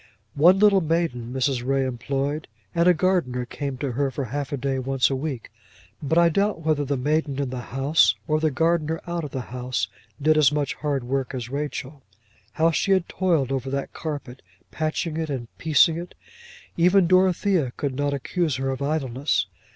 [0.33, 1.63] One little maiden Mrs.
[1.63, 5.51] Ray employed, and a gardener came to her for half a day once a week;
[6.01, 9.41] but I doubt whether the maiden in the house, or the gardener out of the
[9.51, 12.01] house, did as much hard work as Rachel.
[12.53, 14.41] How she had toiled over that carpet,
[14.71, 16.15] patching it and piecing it!
[16.77, 19.45] Even Dorothea could not accuse her of idleness.